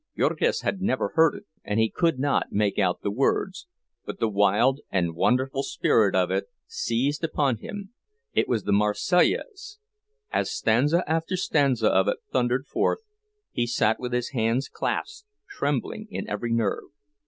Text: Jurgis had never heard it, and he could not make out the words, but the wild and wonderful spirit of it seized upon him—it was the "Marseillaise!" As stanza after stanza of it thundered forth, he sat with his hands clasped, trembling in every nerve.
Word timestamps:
Jurgis 0.17 0.61
had 0.61 0.81
never 0.81 1.09
heard 1.09 1.35
it, 1.35 1.45
and 1.63 1.79
he 1.79 1.87
could 1.87 2.17
not 2.17 2.51
make 2.51 2.79
out 2.79 3.03
the 3.03 3.11
words, 3.11 3.67
but 4.03 4.17
the 4.19 4.27
wild 4.27 4.79
and 4.89 5.13
wonderful 5.13 5.61
spirit 5.61 6.15
of 6.15 6.31
it 6.31 6.45
seized 6.65 7.23
upon 7.23 7.57
him—it 7.57 8.49
was 8.49 8.63
the 8.63 8.71
"Marseillaise!" 8.71 9.77
As 10.31 10.49
stanza 10.51 11.03
after 11.07 11.37
stanza 11.37 11.89
of 11.89 12.07
it 12.07 12.17
thundered 12.31 12.65
forth, 12.65 13.01
he 13.51 13.67
sat 13.67 13.99
with 13.99 14.11
his 14.11 14.29
hands 14.29 14.67
clasped, 14.69 15.27
trembling 15.47 16.07
in 16.09 16.27
every 16.27 16.51
nerve. 16.51 16.85